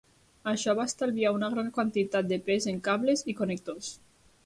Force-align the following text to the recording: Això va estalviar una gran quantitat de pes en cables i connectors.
Això 0.51 0.73
va 0.79 0.85
estalviar 0.91 1.35
una 1.37 1.51
gran 1.55 1.71
quantitat 1.77 2.31
de 2.33 2.43
pes 2.51 2.69
en 2.75 2.83
cables 2.91 3.27
i 3.35 3.41
connectors. 3.43 3.97